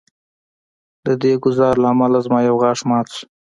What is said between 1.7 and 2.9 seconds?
له امله زما یو غاښ